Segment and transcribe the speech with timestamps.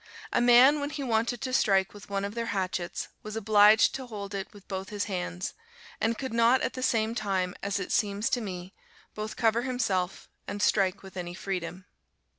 [0.33, 4.07] A man when he wanted to strike with one of their hatchets, was obliged to
[4.07, 5.53] hold it with both his hands,
[5.99, 8.73] and could not at the same time, as it seems to me,
[9.13, 11.85] both cover himself and strike with any freedom.